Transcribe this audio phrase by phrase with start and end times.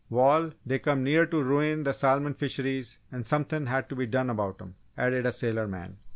[0.09, 4.31] "Wall, they come near to ruin' the salmon fisheries and somethin' had to be done
[4.31, 5.97] about 'em," added a sailor man.